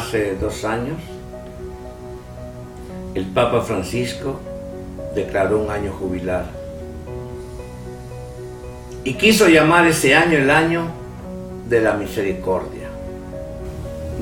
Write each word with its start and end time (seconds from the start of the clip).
hace 0.00 0.34
dos 0.36 0.64
años, 0.64 0.96
el 3.14 3.26
Papa 3.26 3.60
Francisco 3.60 4.40
declaró 5.14 5.60
un 5.60 5.70
año 5.70 5.92
jubilar. 5.92 6.46
Y 9.04 9.14
quiso 9.14 9.48
llamar 9.48 9.86
ese 9.86 10.14
año 10.14 10.38
el 10.38 10.50
año 10.50 10.84
de 11.68 11.80
la 11.80 11.94
misericordia. 11.94 12.88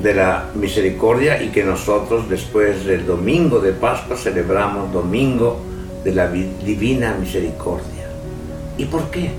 De 0.03 0.15
la 0.15 0.47
misericordia 0.55 1.43
y 1.43 1.49
que 1.49 1.65
nosotros 1.65 2.29
después 2.29 2.85
del 2.85 3.07
domingo 3.07 3.59
de 3.61 3.73
Pascua 3.73 4.17
celebramos 4.17 4.93
domingo 4.93 5.61
de 6.05 6.13
la 6.13 6.29
divina 6.29 7.15
misericordia. 7.15 8.07
¿Y 8.77 8.85
por 8.85 9.11
qué? 9.11 9.31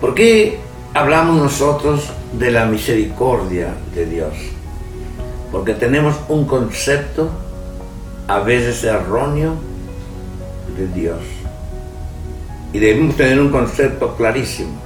¿Por 0.00 0.14
qué 0.14 0.58
hablamos 0.94 1.36
nosotros 1.36 2.10
de 2.38 2.50
la 2.50 2.66
misericordia 2.66 3.74
de 3.94 4.06
Dios? 4.06 4.55
Porque 5.52 5.74
tenemos 5.74 6.16
un 6.28 6.46
concepto 6.46 7.30
a 8.28 8.40
veces 8.40 8.82
erróneo 8.84 9.54
de 10.76 10.88
Dios. 10.88 11.20
Y 12.72 12.78
debemos 12.78 13.16
tener 13.16 13.40
un 13.40 13.50
concepto 13.50 14.16
clarísimo. 14.16 14.76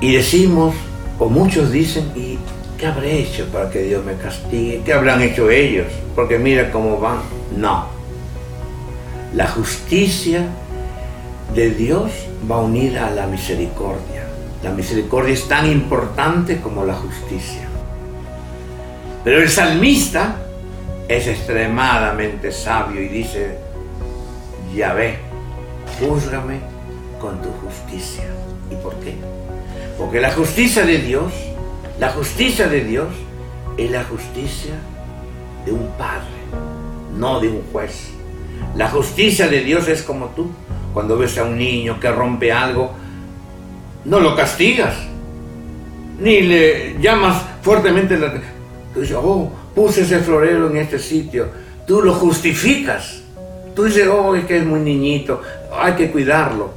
Y 0.00 0.14
decimos, 0.14 0.74
o 1.18 1.28
muchos 1.28 1.70
dicen, 1.70 2.10
¿y 2.16 2.38
qué 2.78 2.86
habré 2.86 3.20
hecho 3.20 3.46
para 3.52 3.70
que 3.70 3.82
Dios 3.82 4.04
me 4.04 4.14
castigue? 4.14 4.80
¿Qué 4.84 4.92
habrán 4.92 5.20
hecho 5.20 5.50
ellos? 5.50 5.86
Porque 6.14 6.38
mira 6.38 6.72
cómo 6.72 6.98
van. 6.98 7.18
No. 7.56 7.86
La 9.34 9.46
justicia 9.46 10.46
de 11.54 11.70
Dios 11.70 12.10
va 12.50 12.60
unida 12.60 13.08
a 13.08 13.10
la 13.10 13.26
misericordia. 13.26 14.26
La 14.62 14.70
misericordia 14.70 15.34
es 15.34 15.46
tan 15.46 15.70
importante 15.70 16.60
como 16.60 16.84
la 16.84 16.94
justicia. 16.94 17.69
Pero 19.24 19.42
el 19.42 19.48
salmista 19.48 20.36
es 21.08 21.26
extremadamente 21.26 22.52
sabio 22.52 23.02
y 23.02 23.08
dice, 23.08 23.58
Yahvé, 24.74 25.18
júzgame 25.98 26.60
con 27.20 27.42
tu 27.42 27.50
justicia. 27.50 28.24
¿Y 28.70 28.76
por 28.76 28.94
qué? 29.00 29.14
Porque 29.98 30.20
la 30.20 30.30
justicia 30.32 30.86
de 30.86 30.98
Dios, 30.98 31.32
la 31.98 32.10
justicia 32.10 32.68
de 32.68 32.84
Dios 32.84 33.08
es 33.76 33.90
la 33.90 34.04
justicia 34.04 34.74
de 35.66 35.72
un 35.72 35.88
padre, 35.98 36.28
no 37.18 37.40
de 37.40 37.48
un 37.48 37.62
juez. 37.72 38.12
La 38.74 38.88
justicia 38.88 39.48
de 39.48 39.60
Dios 39.60 39.88
es 39.88 40.02
como 40.02 40.26
tú. 40.28 40.50
Cuando 40.94 41.16
ves 41.18 41.38
a 41.38 41.44
un 41.44 41.58
niño 41.58 42.00
que 42.00 42.10
rompe 42.10 42.52
algo, 42.52 42.92
no 44.04 44.18
lo 44.18 44.34
castigas, 44.34 44.94
ni 46.18 46.40
le 46.42 46.98
llamas 47.00 47.42
fuertemente 47.62 48.16
la 48.18 48.32
Tú 48.92 49.00
dices, 49.00 49.16
oh, 49.20 49.50
puse 49.74 50.02
ese 50.02 50.18
florero 50.18 50.68
en 50.70 50.76
este 50.76 50.98
sitio. 50.98 51.48
Tú 51.86 52.02
lo 52.02 52.14
justificas. 52.14 53.22
Tú 53.74 53.84
dices, 53.84 54.08
oh, 54.08 54.34
es 54.34 54.44
que 54.44 54.58
es 54.58 54.64
muy 54.64 54.80
niñito, 54.80 55.40
hay 55.72 55.94
que 55.94 56.10
cuidarlo. 56.10 56.70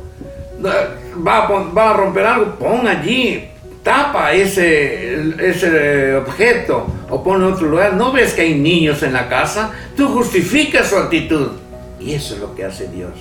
Va 0.63 1.37
a, 1.37 1.47
va 1.49 1.89
a 1.89 1.93
romper 1.93 2.25
algo, 2.25 2.55
pon 2.55 2.87
allí, 2.87 3.49
tapa 3.83 4.31
ese, 4.31 5.33
ese 5.39 6.15
objeto 6.15 6.87
o 7.09 7.21
pon 7.23 7.41
en 7.41 7.53
otro 7.53 7.67
lugar. 7.67 7.93
¿No 7.93 8.11
ves 8.11 8.33
que 8.33 8.41
hay 8.41 8.55
niños 8.55 9.03
en 9.03 9.13
la 9.13 9.27
casa? 9.27 9.71
Tú 9.97 10.07
justificas 10.09 10.87
su 10.87 10.97
actitud. 10.97 11.51
Y 11.99 12.13
eso 12.13 12.35
es 12.35 12.39
lo 12.39 12.55
que 12.55 12.65
hace 12.65 12.87
Dios. 12.87 13.11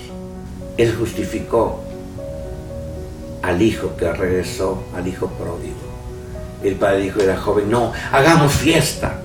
Él 0.77 0.95
justificó 0.97 1.83
al 3.41 3.61
hijo 3.61 3.95
que 3.97 4.11
regresó, 4.11 4.83
al 4.95 5.07
hijo 5.07 5.27
pródigo. 5.27 5.92
El 6.63 6.75
padre 6.75 7.01
dijo, 7.01 7.19
era 7.19 7.37
joven, 7.37 7.69
no, 7.69 7.91
hagamos 8.11 8.53
fiesta. 8.53 9.19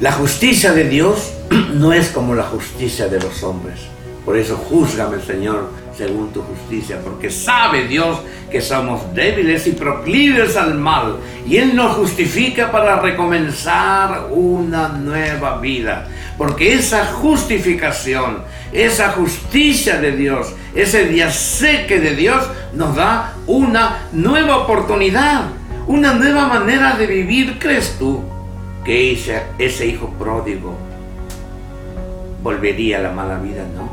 La 0.00 0.12
justicia 0.12 0.72
de 0.72 0.88
Dios 0.88 1.32
no 1.74 1.92
es 1.92 2.08
como 2.08 2.34
la 2.34 2.44
justicia 2.44 3.08
de 3.08 3.20
los 3.20 3.42
hombres. 3.42 3.80
Por 4.26 4.36
eso 4.36 4.56
juzgame, 4.56 5.22
Señor, 5.22 5.70
según 5.96 6.32
tu 6.32 6.42
justicia, 6.42 6.98
porque 7.02 7.30
sabe 7.30 7.86
Dios 7.86 8.18
que 8.50 8.60
somos 8.60 9.14
débiles 9.14 9.66
y 9.68 9.72
proclives 9.72 10.56
al 10.56 10.74
mal, 10.74 11.18
y 11.46 11.56
Él 11.56 11.76
nos 11.76 11.96
justifica 11.96 12.70
para 12.70 13.00
recomenzar 13.00 14.26
una 14.30 14.88
nueva 14.88 15.58
vida, 15.58 16.08
porque 16.36 16.74
esa 16.74 17.06
justificación, 17.06 18.42
esa 18.72 19.12
justicia 19.12 19.98
de 19.98 20.12
Dios, 20.16 20.52
ese 20.74 21.06
día 21.06 21.30
seque 21.30 22.00
de 22.00 22.16
Dios, 22.16 22.44
nos 22.74 22.96
da 22.96 23.34
una 23.46 24.08
nueva 24.12 24.58
oportunidad, 24.58 25.44
una 25.86 26.14
nueva 26.14 26.48
manera 26.48 26.96
de 26.96 27.06
vivir, 27.06 27.58
¿crees 27.58 27.96
tú? 27.98 28.22
Que 28.84 29.12
ese, 29.12 29.86
hijo 29.86 30.10
pródigo 30.18 30.74
volvería 32.42 32.98
a 32.98 33.02
la 33.02 33.12
mala 33.12 33.38
vida, 33.38 33.64
no 33.74 33.90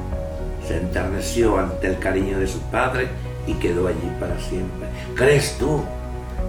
se 0.67 0.77
enterneció 0.77 1.57
ante 1.57 1.87
el 1.87 1.99
cariño 1.99 2.39
de 2.39 2.47
su 2.47 2.59
padre 2.61 3.07
y 3.45 3.53
quedó 3.55 3.87
allí 3.87 4.11
para 4.19 4.39
siempre. 4.39 4.87
¿Crees 5.15 5.57
tú 5.57 5.83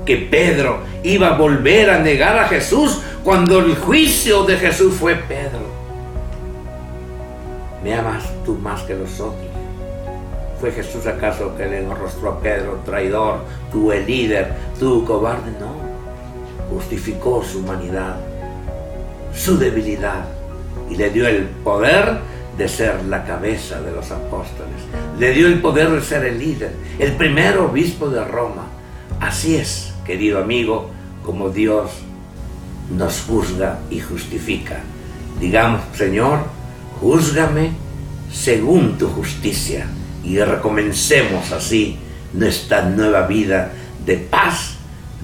que 0.04 0.16
Pedro 0.16 0.80
iba 1.02 1.28
a 1.28 1.38
volver 1.38 1.90
a 1.90 1.98
negar 1.98 2.38
a 2.38 2.48
Jesús 2.48 3.00
cuando 3.22 3.58
el 3.58 3.74
juicio 3.76 4.44
de 4.44 4.56
Jesús 4.56 4.94
fue 4.94 5.16
Pedro? 5.16 5.74
¿Me 7.82 7.94
amas 7.94 8.24
tú 8.44 8.54
más 8.54 8.82
que 8.82 8.94
los 8.94 9.20
otros? 9.20 9.53
¿Fue 10.64 10.72
Jesús 10.72 11.06
acaso 11.06 11.54
que 11.58 11.66
le 11.66 11.80
enrostró 11.80 12.30
a 12.30 12.40
Pedro, 12.40 12.80
traidor, 12.86 13.44
tú 13.70 13.92
el 13.92 14.06
líder, 14.06 14.54
tú 14.80 15.04
cobarde? 15.04 15.50
No. 15.60 15.74
Justificó 16.70 17.44
su 17.44 17.58
humanidad, 17.58 18.16
su 19.34 19.58
debilidad 19.58 20.24
y 20.88 20.96
le 20.96 21.10
dio 21.10 21.28
el 21.28 21.44
poder 21.62 22.16
de 22.56 22.66
ser 22.66 23.04
la 23.04 23.26
cabeza 23.26 23.82
de 23.82 23.92
los 23.92 24.10
apóstoles. 24.10 24.80
Le 25.18 25.32
dio 25.32 25.48
el 25.48 25.60
poder 25.60 25.90
de 25.90 26.00
ser 26.00 26.24
el 26.24 26.38
líder, 26.38 26.72
el 26.98 27.12
primer 27.12 27.58
obispo 27.58 28.08
de 28.08 28.24
Roma. 28.24 28.64
Así 29.20 29.56
es, 29.56 29.92
querido 30.06 30.38
amigo, 30.38 30.88
como 31.26 31.50
Dios 31.50 31.90
nos 32.90 33.20
juzga 33.20 33.80
y 33.90 34.00
justifica. 34.00 34.78
Digamos, 35.38 35.82
Señor, 35.92 36.38
júzgame 37.02 37.72
según 38.32 38.96
tu 38.96 39.08
justicia 39.08 39.86
y 40.24 40.38
recomencemos 40.38 41.52
así 41.52 41.96
nuestra 42.32 42.82
nueva 42.82 43.26
vida 43.26 43.72
de 44.04 44.16
paz, 44.16 44.76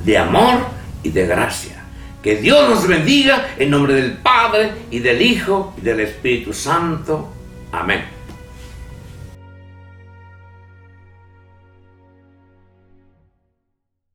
de 0.04 0.18
amor 0.18 0.60
y 1.02 1.10
de 1.10 1.26
gracia. 1.26 1.84
Que 2.22 2.36
Dios 2.36 2.68
nos 2.68 2.86
bendiga 2.86 3.54
en 3.58 3.70
nombre 3.70 3.94
del 3.94 4.12
Padre 4.18 4.72
y 4.90 4.98
del 4.98 5.22
Hijo 5.22 5.74
y 5.78 5.80
del 5.80 6.00
Espíritu 6.00 6.52
Santo. 6.52 7.32
Amén. 7.72 8.19